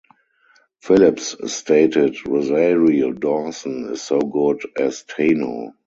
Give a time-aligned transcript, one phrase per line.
[0.81, 5.73] Phillips stated "Rosario Dawson is so good as Tano".